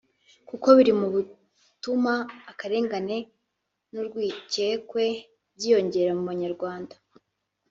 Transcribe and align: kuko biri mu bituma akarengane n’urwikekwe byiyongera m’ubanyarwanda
kuko 0.49 0.67
biri 0.77 0.93
mu 1.01 1.07
bituma 1.15 2.13
akarengane 2.51 3.17
n’urwikekwe 3.91 5.03
byiyongera 5.55 6.11
m’ubanyarwanda 6.17 6.95